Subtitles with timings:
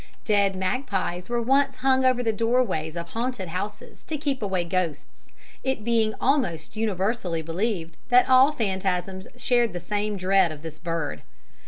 [0.25, 5.27] Dead magpies were once hung over the doorways of haunted houses to keep away ghosts;
[5.63, 11.21] it being almost universally believed that all phantasms shared the same dread of this bird.